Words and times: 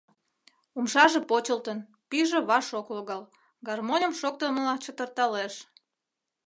Умшаже 0.77 1.19
почылтын, 1.29 1.79
пӱйжӧ 2.09 2.39
ваш 2.49 2.67
ок 2.79 2.87
логал— 2.95 3.23
гармоньым 3.67 4.13
шоктымыла 4.19 4.75
чытырталеш. 4.83 5.53